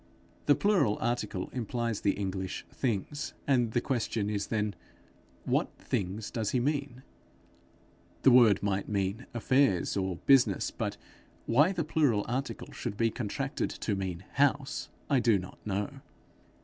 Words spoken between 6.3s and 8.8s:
does he mean? The word